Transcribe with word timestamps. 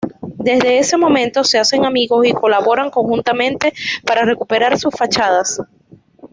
Desde 0.39 0.79
ese 0.79 0.97
momento 0.97 1.43
se 1.43 1.59
hacen 1.59 1.85
amigos 1.85 2.25
y 2.25 2.33
colaboran 2.33 2.89
conjuntamente 2.89 3.71
para 4.03 4.25
recuperar 4.25 4.79
sus 4.79 4.95
fachadas. 4.95 5.59